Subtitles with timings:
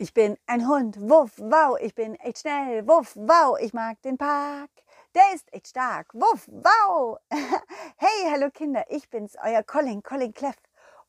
[0.00, 4.16] Ich bin ein Hund, wuff, wow, ich bin echt schnell, wuff, wow, ich mag den
[4.16, 4.70] Park.
[5.12, 7.18] Der ist echt stark, wuff, wow.
[7.96, 10.54] Hey, hallo Kinder, ich bin's, euer Colin, Colin Cleff.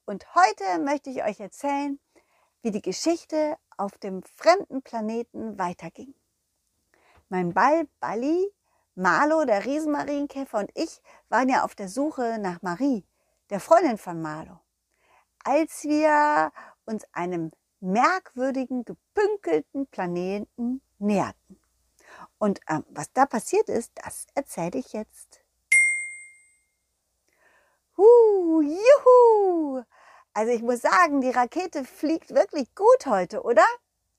[0.05, 1.99] Und heute möchte ich euch erzählen,
[2.63, 6.15] wie die Geschichte auf dem fremden Planeten weiterging.
[7.29, 8.51] Mein Ball Balli,
[8.95, 10.99] Marlo, der Riesenmarienkäfer und ich
[11.29, 13.05] waren ja auf der Suche nach Marie,
[13.51, 14.59] der Freundin von Marlo.
[15.43, 16.51] Als wir
[16.85, 21.59] uns einem merkwürdigen, gepünkelten Planeten näherten.
[22.37, 25.41] Und ähm, was da passiert ist, das erzähle ich jetzt.
[27.97, 29.83] Huh, juhu!
[30.33, 33.65] Also ich muss sagen, die Rakete fliegt wirklich gut heute, oder?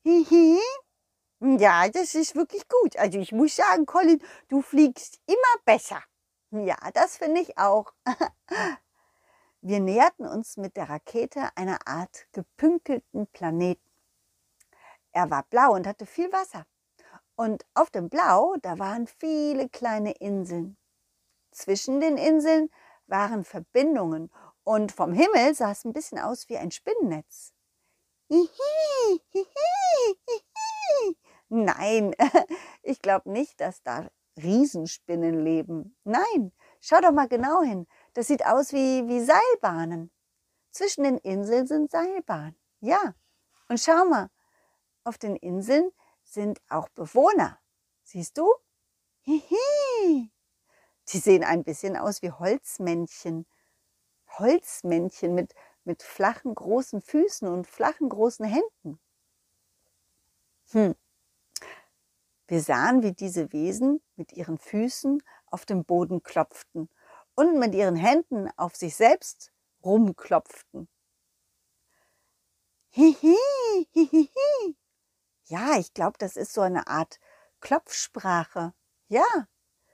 [0.02, 0.60] Hihi.
[1.40, 2.96] Ja, das ist wirklich gut.
[2.98, 6.02] Also ich muss sagen, Colin, du fliegst immer besser.
[6.50, 7.92] Ja, das finde ich auch.
[9.62, 13.90] Wir näherten uns mit der Rakete einer Art gepünkelten Planeten.
[15.12, 16.66] Er war blau und hatte viel Wasser.
[17.36, 20.76] Und auf dem Blau, da waren viele kleine Inseln.
[21.50, 22.70] Zwischen den Inseln
[23.06, 24.30] waren Verbindungen
[24.64, 27.52] und vom Himmel sah es ein bisschen aus wie ein Spinnennetz.
[28.28, 29.46] Hihi, hihi,
[30.26, 31.16] hihi.
[31.48, 32.14] Nein,
[32.82, 35.96] ich glaube nicht, dass da Riesenspinnen leben.
[36.04, 37.86] Nein, schau doch mal genau hin.
[38.14, 40.10] Das sieht aus wie, wie Seilbahnen.
[40.70, 42.56] Zwischen den Inseln sind Seilbahnen.
[42.80, 43.14] Ja.
[43.68, 44.30] Und schau mal,
[45.04, 45.90] auf den Inseln
[46.24, 47.58] sind auch Bewohner.
[48.02, 48.52] Siehst du?
[49.20, 50.30] Hihi.
[51.08, 53.46] Die sehen ein bisschen aus wie Holzmännchen.
[54.38, 59.00] Holzmännchen mit, mit flachen großen Füßen und flachen großen Händen.
[60.70, 60.94] Hm.
[62.46, 66.88] Wir sahen, wie diese Wesen mit ihren Füßen auf dem Boden klopften
[67.40, 69.50] und mit ihren Händen auf sich selbst
[69.82, 70.90] rumklopften.
[72.90, 73.34] Hihi,
[73.92, 74.76] hihihi.
[75.46, 77.18] Ja, ich glaube, das ist so eine Art
[77.60, 78.74] Klopfsprache.
[79.08, 79.24] Ja,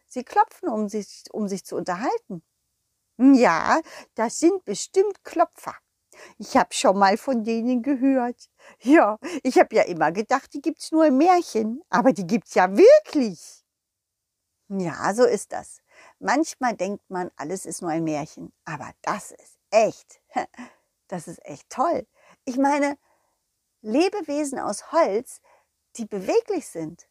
[0.07, 2.43] sie klopfen, um sich, um sich zu unterhalten.
[3.17, 3.81] Ja,
[4.17, 5.77] das sind bestimmt Klopfer.
[6.39, 8.51] Ich habe schon mal von denen gehört.
[8.81, 12.77] Ja, ich habe ja immer gedacht, die gibt's nur im Märchen, aber die gibt's ja
[12.77, 13.65] wirklich.
[14.69, 15.81] Ja, so ist das.
[16.19, 20.21] Manchmal denkt man, alles ist nur ein Märchen, aber das ist echt.
[21.09, 22.05] Das ist echt toll.
[22.47, 22.99] Ich meine,
[23.81, 25.41] Lebewesen aus Holz,
[25.95, 27.07] die beweglich sind.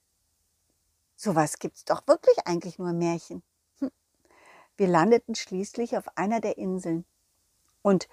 [1.15, 3.41] Sowas gibt's doch wirklich eigentlich nur Märchen.
[3.79, 3.91] Hm.
[4.75, 7.05] Wir landeten schließlich auf einer der Inseln.
[7.81, 8.09] Und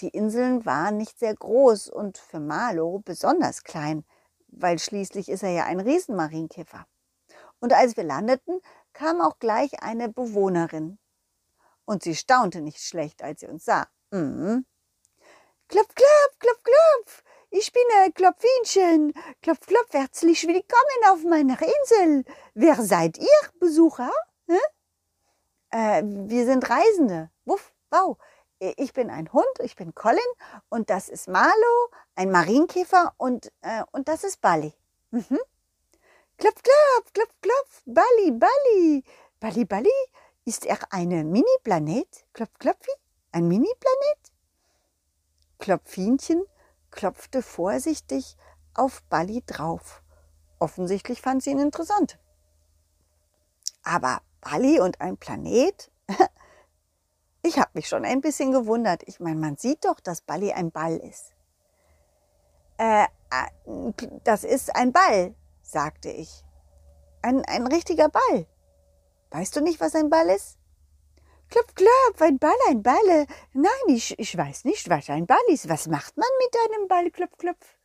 [0.00, 4.04] die Inseln waren nicht sehr groß und für Marlo besonders klein,
[4.48, 6.86] weil schließlich ist er ja ein Riesenmarienkäfer.
[7.60, 8.60] Und als wir landeten,
[8.96, 10.98] kam auch gleich eine Bewohnerin.
[11.84, 13.86] Und sie staunte nicht schlecht, als sie uns sah.
[14.10, 14.64] Mhm.
[15.68, 17.22] Klopf, klopf, klopf, klopf.
[17.50, 19.12] Ich bin ein Klopfinchen.
[19.42, 22.24] Klopf, klopf, herzlich willkommen auf meiner Insel.
[22.54, 24.10] Wer seid ihr, Besucher?
[24.48, 24.58] Hm?
[25.70, 27.30] Äh, wir sind Reisende.
[27.44, 28.16] Wuff, wow.
[28.58, 30.18] Ich bin ein Hund, ich bin Colin
[30.70, 34.72] und das ist Marlo, ein Marienkäfer und, äh, und das ist Bali.
[35.10, 35.38] Mhm.
[36.38, 39.04] Klopf, klopf, klopf, klopf, Bali, Bali.
[39.40, 39.88] Bali, Bali,
[40.44, 42.26] ist er eine Mini-Planet?
[42.34, 42.90] Klopf, klopfi,
[43.32, 44.32] ein Mini-Planet?
[45.58, 46.44] Klopfinchen
[46.90, 48.36] klopfte vorsichtig
[48.74, 50.02] auf Bali drauf.
[50.58, 52.18] Offensichtlich fand sie ihn interessant.
[53.82, 55.90] Aber Bali und ein Planet?
[57.42, 59.04] Ich habe mich schon ein bisschen gewundert.
[59.06, 61.32] Ich meine, man sieht doch, dass Bali ein Ball ist.
[62.76, 63.92] Äh, äh
[64.24, 65.32] das ist ein Ball,
[65.66, 66.44] sagte ich.
[67.22, 68.46] Ein, ein richtiger Ball.
[69.30, 70.58] Weißt du nicht, was ein Ball ist?
[71.48, 73.26] Klopf, klopf, ein Ball, ein Ball.
[73.52, 75.68] Nein, ich, ich weiß nicht, was ein Ball ist.
[75.68, 77.10] Was macht man mit einem Ball?
[77.10, 77.78] Klopf, klopf.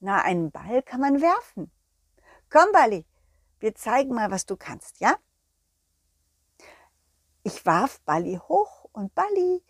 [0.00, 1.70] Na, einen Ball kann man werfen.
[2.50, 3.06] Komm, Balli,
[3.60, 5.16] wir zeigen mal, was du kannst, ja?
[7.42, 9.62] Ich warf Balli hoch und Balli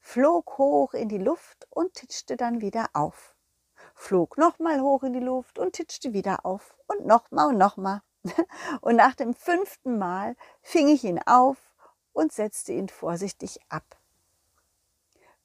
[0.00, 3.37] flog hoch in die Luft und titschte dann wieder auf
[3.98, 8.02] flog nochmal hoch in die Luft und titschte wieder auf und nochmal und nochmal.
[8.80, 11.56] Und nach dem fünften Mal fing ich ihn auf
[12.12, 13.84] und setzte ihn vorsichtig ab.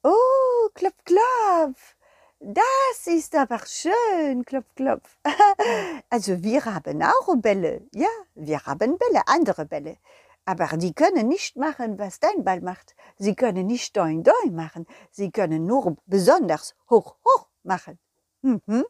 [0.02, 1.94] Oh, klopf, klopf,
[2.40, 5.16] das ist aber schön, klopf, klopf.
[6.10, 9.96] Also wir haben auch Bälle, ja, wir haben Bälle, andere Bälle.
[10.44, 12.94] Aber die können nicht machen, was dein Ball macht.
[13.16, 14.86] Sie können nicht doing doing machen.
[15.10, 17.98] Sie können nur besonders hoch hoch machen.
[18.44, 18.84] Mhm.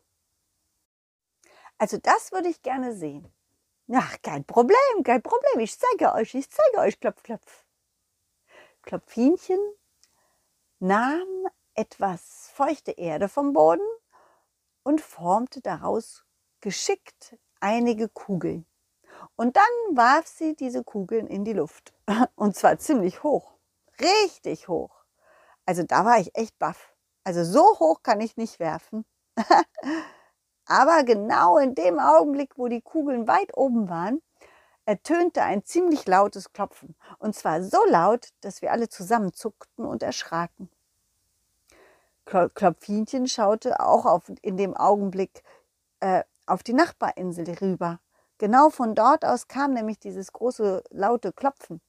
[1.79, 3.33] Also das würde ich gerne sehen.
[3.93, 5.61] Ach, kein Problem, kein Problem.
[5.61, 6.99] Ich zeige euch, ich zeige euch.
[6.99, 7.65] Klopf, klopf.
[8.83, 9.61] Klopfinchen
[10.81, 13.87] nahm etwas feuchte Erde vom Boden
[14.83, 16.25] und formte daraus
[16.61, 18.67] geschickt einige Kugeln.
[19.37, 21.95] Und dann warf sie diese Kugeln in die Luft.
[22.35, 23.55] Und zwar ziemlich hoch.
[24.01, 25.05] Richtig hoch.
[25.65, 26.97] Also da war ich echt baff.
[27.23, 29.05] Also so hoch kann ich nicht werfen.
[30.67, 34.23] Aber genau in dem Augenblick, wo die Kugeln weit oben waren,
[34.87, 36.95] ertönte ein ziemlich lautes Klopfen.
[37.19, 40.69] Und zwar so laut, dass wir alle zusammenzuckten und erschraken.
[42.25, 45.43] Klopfinchen schaute auch auf, in dem Augenblick
[46.01, 48.01] äh, auf die Nachbarinsel rüber.
[48.39, 51.81] Genau von dort aus kam nämlich dieses große laute Klopfen.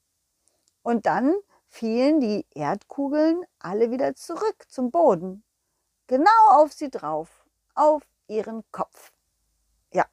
[0.83, 1.33] Und dann
[1.67, 5.44] fielen die Erdkugeln alle wieder zurück zum Boden.
[6.07, 7.29] Genau auf sie drauf,
[7.73, 9.11] auf ihren Kopf.
[9.91, 10.05] Ja,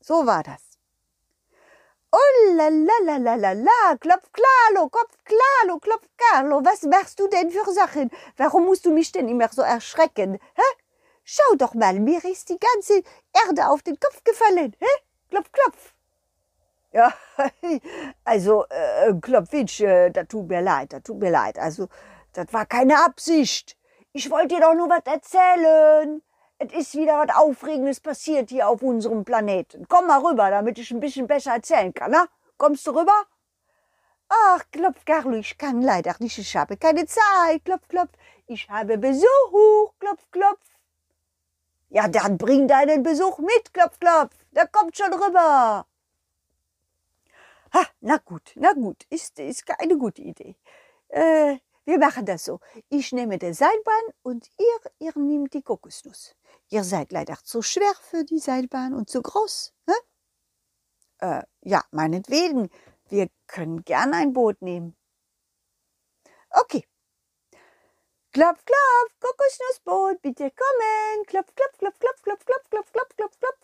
[0.00, 0.62] so war das.
[2.10, 7.28] Oh la la la la la klopf Klalo, Kopf Klalo, klopf Carlo, was machst du
[7.28, 8.10] denn für Sachen?
[8.36, 10.38] Warum musst du mich denn immer so erschrecken?
[10.54, 10.62] Hä?
[11.24, 13.02] Schau doch mal, mir ist die ganze
[13.46, 14.74] Erde auf den Kopf gefallen.
[14.78, 14.86] Hä?
[15.28, 15.94] Klopf, klopf.
[16.92, 17.12] Ja,
[18.24, 21.58] also, äh, Klopfitsch, äh, da tut mir leid, da tut mir leid.
[21.58, 21.88] Also,
[22.32, 23.76] das war keine Absicht.
[24.16, 26.22] Ich wollte dir doch nur was erzählen.
[26.56, 29.86] Es ist wieder was Aufregendes passiert hier auf unserem Planeten.
[29.88, 32.26] Komm mal rüber, damit ich ein bisschen besser erzählen kann, na?
[32.56, 33.26] Kommst du rüber?
[34.30, 37.62] Ach, klopf, Carlo, ich kann leider nicht, ich habe keine Zeit.
[37.66, 38.08] Klopf, klopf.
[38.46, 40.64] Ich habe Besuch, klopf, klopf.
[41.90, 44.34] Ja, dann bring deinen Besuch mit, klopf, klopf.
[44.52, 45.84] Der kommt schon rüber.
[47.74, 50.56] Ha, na gut, na gut, ist, ist eine gute Idee.
[51.08, 52.58] Äh, wir machen das so.
[52.88, 56.34] Ich nehme den Seilbahn und ihr, ihr nehmt die Kokosnuss.
[56.68, 59.72] Ihr seid leider zu schwer für die Seilbahn und zu groß.
[59.86, 59.94] Ne?
[61.18, 62.70] Äh, ja, meinetwegen.
[63.08, 64.96] Wir können gern ein Boot nehmen.
[66.50, 66.84] Okay.
[68.32, 71.26] Klopf, klopf, Kokosnussboot, bitte kommen.
[71.26, 73.58] Klopf, klopf, klopf, klopf, klopf, klopf, klopf, klopf, klopf, klopf.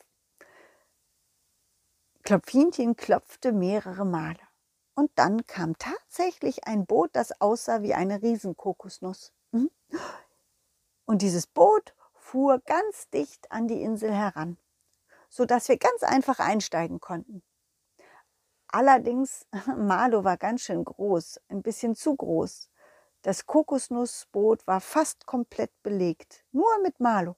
[2.23, 4.52] Klopfinchen klopfte mehrere Male.
[4.95, 9.33] Und dann kam tatsächlich ein Boot, das aussah wie eine Riesenkokosnuss.
[9.53, 9.71] Mhm.
[11.05, 14.59] Und dieses Boot fuhr ganz dicht an die Insel heran,
[15.29, 17.43] so dass wir ganz einfach einsteigen konnten.
[18.69, 19.47] Allerdings,
[19.77, 22.71] Malo war ganz schön groß, ein bisschen zu groß.
[23.23, 27.37] Das Kokosnussboot war fast komplett belegt, nur mit Malo.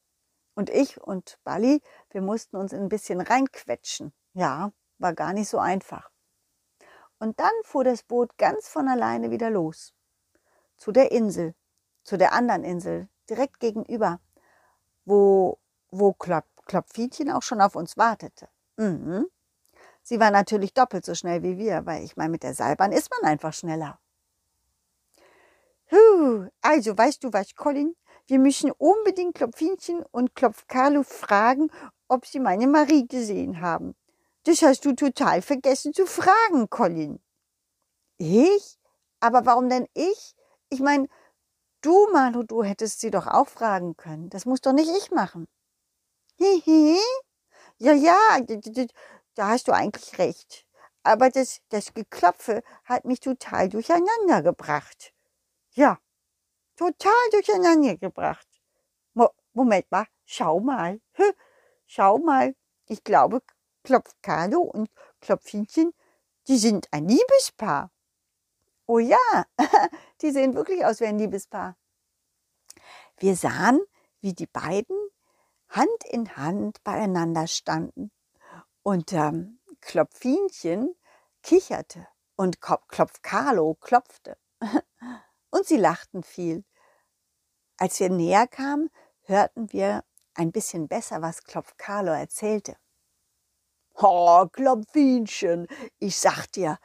[0.54, 4.12] Und ich und Bali, wir mussten uns ein bisschen reinquetschen.
[4.32, 6.13] Ja, war gar nicht so einfach.
[7.18, 9.94] Und dann fuhr das Boot ganz von alleine wieder los.
[10.76, 11.54] Zu der Insel,
[12.02, 14.20] zu der anderen Insel, direkt gegenüber,
[15.04, 15.58] wo,
[15.90, 18.48] wo Klop, Klopfietchen auch schon auf uns wartete.
[18.76, 19.26] Mhm.
[20.02, 23.10] Sie war natürlich doppelt so schnell wie wir, weil ich meine, mit der Seilbahn ist
[23.10, 23.98] man einfach schneller.
[25.90, 27.94] Huh, also weißt du was, Colin?
[28.26, 31.70] Wir müssen unbedingt Klopfinchen und Klopfkarlo fragen,
[32.08, 33.94] ob sie meine Marie gesehen haben.
[34.44, 37.18] Das hast du total vergessen zu fragen, Colin.
[38.18, 38.78] Ich?
[39.20, 40.34] Aber warum denn ich?
[40.68, 41.08] Ich meine,
[41.80, 44.28] du, Manu, du hättest sie doch auch fragen können.
[44.30, 45.48] Das muss doch nicht ich machen.
[46.38, 46.98] Hihi.
[47.78, 48.38] Ja, ja,
[49.34, 50.66] da hast du eigentlich recht.
[51.02, 55.12] Aber das, das Geklopfe hat mich total durcheinander gebracht.
[55.72, 55.98] Ja,
[56.76, 58.48] total durcheinander gebracht.
[59.14, 61.00] Mo Moment mal, schau mal.
[61.86, 62.54] Schau mal.
[62.86, 63.42] Ich glaube,
[63.84, 65.92] Klopfkado und Klopfinchen,
[66.48, 67.90] die sind ein Liebespaar.
[68.86, 69.46] Oh ja,
[70.20, 71.76] die sehen wirklich aus wie ein Liebespaar.
[73.18, 73.80] Wir sahen,
[74.20, 74.96] wie die beiden
[75.68, 78.10] Hand in Hand beieinander standen
[78.82, 80.94] und ähm, Klopfinchen
[81.42, 84.36] kicherte und Klopfkarlo klopfte.
[85.50, 86.64] Und sie lachten viel.
[87.76, 88.90] Als wir näher kamen,
[89.22, 90.02] hörten wir
[90.34, 92.76] ein bisschen besser, was Klopfkarlo erzählte.
[93.96, 95.68] Oh, Klopfinchen,
[96.00, 96.78] ich sag dir,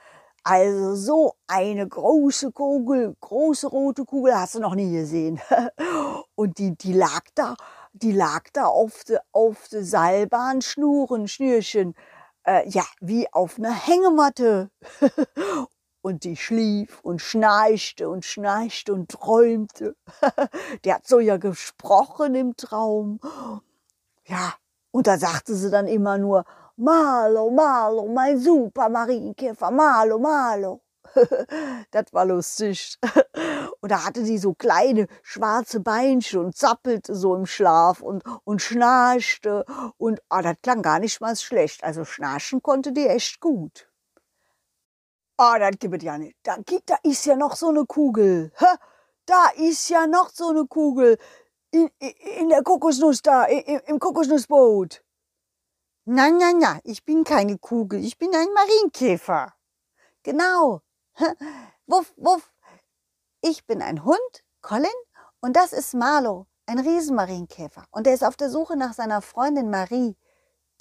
[0.44, 5.42] also so eine große Kugel, große rote Kugel hast du noch nie gesehen.
[6.36, 7.56] Und die, die lag da,
[7.94, 11.96] die lag da auf der auf de Seilbahn, Schnuren, Schnürchen,
[12.44, 14.70] äh, ja, wie auf einer Hängematte.
[16.02, 19.98] Und die schlief und schnarchte und schnarchte und träumte.
[20.86, 23.20] Der hat so ja gesprochen im Traum.
[24.24, 24.54] Ja,
[24.92, 26.46] und da sagte sie dann immer nur,
[26.82, 30.82] Malo, Malo, mein super Marienkäfer, Malo, Malo.
[31.92, 32.98] das war lustig.
[33.82, 38.62] Und da hatte sie so kleine schwarze Beinchen und zappelte so im Schlaf und, und
[38.62, 39.66] schnarchte.
[39.98, 41.84] Und oh, das klang gar nicht mal schlecht.
[41.84, 43.90] Also schnarchen konnte die echt gut.
[45.38, 46.36] Ah, oh, das gibt ja nicht.
[46.44, 48.52] Da, da ist ja noch so eine Kugel.
[49.26, 51.18] Da ist ja noch so eine Kugel.
[51.72, 51.90] in,
[52.40, 55.04] in der Kokosnuss da, im, im Kokosnussboot.
[56.12, 59.54] Nein, nein, nein, ich bin keine Kugel, ich bin ein Marienkäfer.
[60.24, 60.82] Genau.
[61.86, 62.52] Wuff, wuff.
[63.42, 64.90] Ich bin ein Hund, Colin,
[65.40, 67.86] und das ist Marlo, ein Riesenmarienkäfer.
[67.92, 70.18] Und er ist auf der Suche nach seiner Freundin Marie,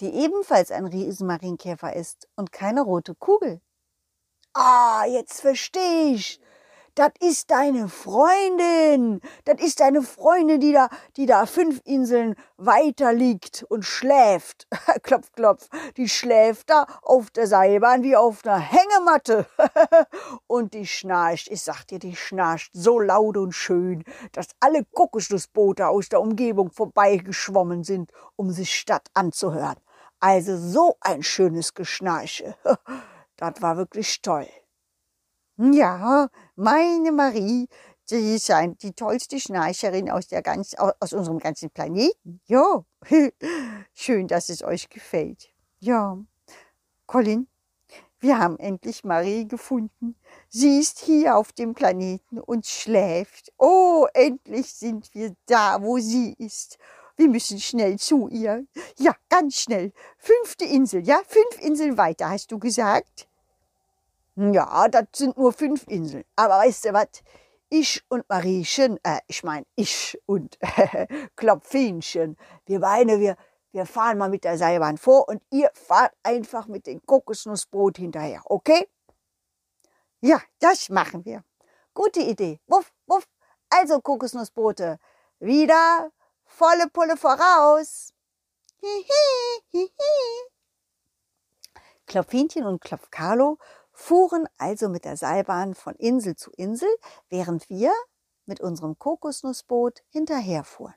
[0.00, 3.60] die ebenfalls ein Riesenmarienkäfer ist und keine rote Kugel.
[4.54, 6.40] Ah, jetzt verstehe ich
[6.98, 9.20] das ist deine Freundin.
[9.44, 14.66] Das ist deine Freundin, die da, die da fünf Inseln weiter liegt und schläft.
[15.04, 15.68] klopf, klopf.
[15.96, 19.46] Die schläft da auf der Seilbahn wie auf einer Hängematte.
[20.48, 21.48] und die schnarcht.
[21.52, 24.02] Ich sag dir, die schnarcht so laut und schön,
[24.32, 29.76] dass alle Kokosnussboote aus der Umgebung vorbeigeschwommen sind, um sich statt anzuhören.
[30.18, 32.56] Also so ein schönes Geschnarche.
[33.36, 34.48] das war wirklich toll.
[35.60, 37.68] Ja, meine Marie,
[38.04, 42.40] sie ist ein, die tollste Schnarcherin aus, der ganz, aus unserem ganzen Planeten.
[42.46, 42.84] Ja,
[43.92, 45.48] schön, dass es euch gefällt.
[45.80, 46.16] Ja,
[47.06, 47.48] Colin,
[48.20, 50.14] wir haben endlich Marie gefunden.
[50.48, 53.52] Sie ist hier auf dem Planeten und schläft.
[53.58, 56.78] Oh, endlich sind wir da, wo sie ist.
[57.16, 58.64] Wir müssen schnell zu ihr.
[58.96, 59.92] Ja, ganz schnell.
[60.18, 61.20] Fünfte Insel, ja?
[61.26, 63.27] Fünf Inseln weiter, hast du gesagt?
[64.40, 66.24] Ja, das sind nur fünf Inseln.
[66.36, 67.08] Aber weißt du was?
[67.70, 70.56] Ich und Mariechen, äh, ich meine ich und
[71.36, 73.36] Klopfinchen, wir beide, wir,
[73.72, 78.42] wir fahren mal mit der Seilbahn vor und ihr fahrt einfach mit dem Kokosnussbrot hinterher,
[78.44, 78.88] okay?
[80.20, 81.42] Ja, das machen wir.
[81.92, 82.60] Gute Idee.
[82.68, 83.26] Wuff, wuff.
[83.70, 85.00] Also Kokosnussbrote,
[85.40, 86.12] wieder
[86.44, 88.14] volle Pulle voraus.
[88.80, 90.48] Hihi, hihi.
[92.06, 93.58] Klopfinchen und Klopfkarlo
[93.98, 96.88] fuhren also mit der Seilbahn von Insel zu Insel,
[97.28, 97.92] während wir
[98.46, 100.94] mit unserem Kokosnussboot hinterherfuhren.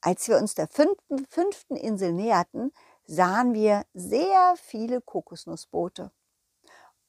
[0.00, 2.72] Als wir uns der fünften, fünften Insel näherten,
[3.04, 6.10] sahen wir sehr viele Kokosnussboote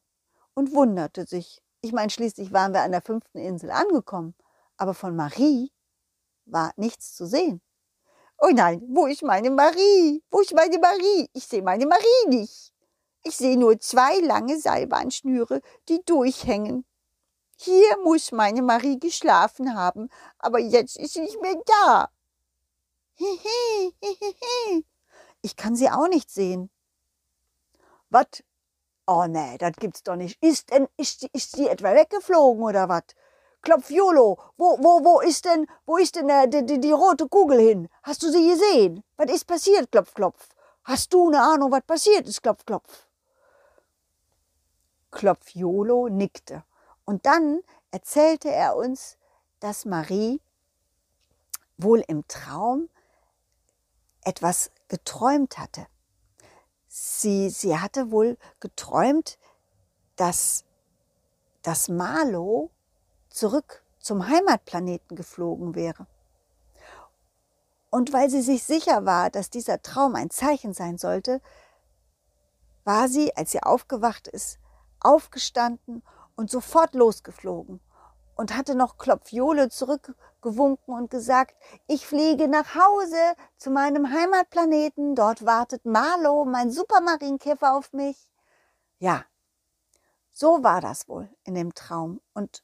[0.54, 1.62] und wunderte sich.
[1.82, 4.34] Ich meine, schließlich waren wir an der fünften Insel angekommen
[4.80, 5.70] aber von Marie
[6.46, 7.60] war nichts zu sehen.
[8.38, 10.22] Oh nein, wo ist meine Marie?
[10.30, 11.28] Wo ist meine Marie?
[11.34, 12.72] Ich sehe meine Marie nicht.
[13.22, 15.60] Ich sehe nur zwei lange Seilbahnschnüre,
[15.90, 16.86] die durchhängen.
[17.58, 20.08] Hier muss meine Marie geschlafen haben,
[20.38, 22.10] aber jetzt ist sie nicht mehr da.
[25.42, 26.70] Ich kann sie auch nicht sehen.
[28.08, 28.42] Was?
[29.06, 30.42] Oh nee, das gibt's doch nicht.
[30.42, 33.04] Ist denn, ist, ist sie etwa weggeflogen oder was?
[33.62, 37.60] Klopfiolo, wo, wo, wo ist denn, wo ist denn äh, die, die, die rote Kugel
[37.60, 37.88] hin?
[38.02, 39.04] Hast du sie gesehen?
[39.16, 40.48] Was ist passiert, Klopf, Klopf?
[40.84, 43.06] Hast du eine Ahnung, was passiert ist, Klopf, Klopf?
[45.10, 46.64] Klopfiolo nickte.
[47.04, 49.18] Und dann erzählte er uns,
[49.58, 50.40] dass Marie
[51.76, 52.88] wohl im Traum
[54.22, 55.86] etwas geträumt hatte.
[56.88, 59.38] Sie, sie hatte wohl geträumt,
[60.16, 60.64] dass,
[61.62, 62.70] dass Marlo
[63.30, 66.06] zurück zum Heimatplaneten geflogen wäre.
[67.90, 71.40] Und weil sie sich sicher war, dass dieser Traum ein Zeichen sein sollte,
[72.84, 74.58] war sie, als sie aufgewacht ist,
[75.00, 76.02] aufgestanden
[76.36, 77.80] und sofort losgeflogen
[78.36, 81.54] und hatte noch Klopfiole zurückgewunken und gesagt,
[81.86, 88.30] ich fliege nach Hause zu meinem Heimatplaneten, dort wartet Marlo, mein Supermarienkäfer auf mich.
[88.98, 89.24] Ja,
[90.32, 92.62] so war das wohl in dem Traum und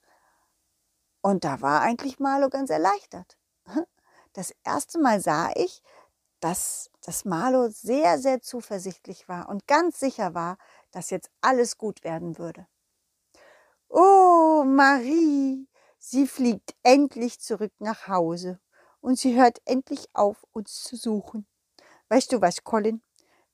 [1.26, 3.36] und da war eigentlich Marlo ganz erleichtert.
[4.32, 5.82] Das erste Mal sah ich,
[6.40, 10.58] dass, dass Marlo sehr, sehr zuversichtlich war und ganz sicher war,
[10.90, 12.66] dass jetzt alles gut werden würde.
[13.88, 15.66] Oh, Marie,
[15.98, 18.60] sie fliegt endlich zurück nach Hause
[19.00, 21.46] und sie hört endlich auf, uns zu suchen.
[22.10, 23.02] Weißt du was, Colin?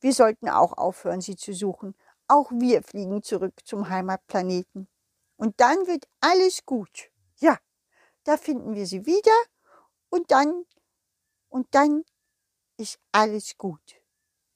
[0.00, 1.94] Wir sollten auch aufhören, sie zu suchen.
[2.26, 4.88] Auch wir fliegen zurück zum Heimatplaneten.
[5.36, 7.11] Und dann wird alles gut.
[7.42, 7.58] Ja,
[8.22, 9.36] da finden wir sie wieder
[10.10, 10.64] und dann,
[11.48, 12.04] und dann
[12.76, 13.96] ist alles gut.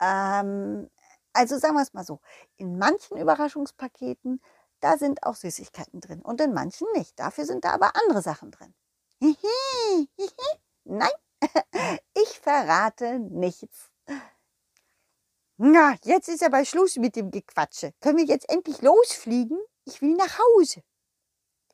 [0.00, 0.90] Ähm,
[1.32, 2.20] also sagen wir es mal so,
[2.56, 4.40] in manchen Überraschungspaketen,
[4.86, 7.18] da sind auch Süßigkeiten drin und in manchen nicht.
[7.18, 8.72] Dafür sind da aber andere Sachen drin.
[10.84, 11.10] Nein,
[12.14, 13.90] ich verrate nichts.
[15.56, 17.94] Na, jetzt ist aber Schluss mit dem Gequatsche.
[18.00, 19.58] Können wir jetzt endlich losfliegen?
[19.86, 20.82] Ich will nach Hause.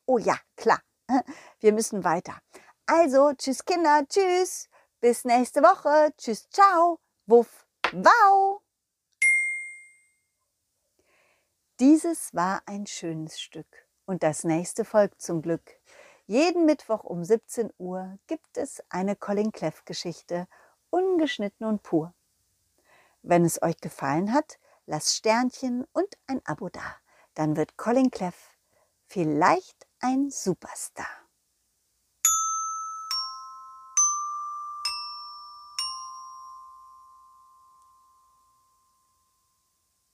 [0.06, 0.80] Oh ja, klar.
[1.60, 2.38] Wir müssen weiter.
[2.86, 4.68] Also, tschüss Kinder, tschüss.
[5.00, 6.14] Bis nächste Woche.
[6.16, 7.00] Tschüss, ciao.
[7.26, 8.62] Wuff, wow.
[11.82, 13.66] Dieses war ein schönes Stück.
[14.06, 15.80] Und das nächste folgt zum Glück.
[16.28, 20.46] Jeden Mittwoch um 17 Uhr gibt es eine Colin Cleff Geschichte,
[20.90, 22.14] ungeschnitten und pur.
[23.22, 26.98] Wenn es euch gefallen hat, lasst Sternchen und ein Abo da.
[27.34, 28.54] Dann wird Colin Cleff
[29.08, 31.21] vielleicht ein Superstar.